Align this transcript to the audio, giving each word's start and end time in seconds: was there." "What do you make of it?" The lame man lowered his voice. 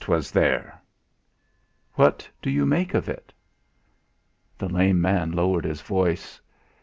was 0.07 0.31
there." 0.31 0.81
"What 1.93 2.27
do 2.41 2.49
you 2.49 2.65
make 2.65 2.95
of 2.95 3.07
it?" 3.07 3.31
The 4.57 4.67
lame 4.67 4.99
man 4.99 5.31
lowered 5.31 5.63
his 5.65 5.81
voice. 5.81 6.41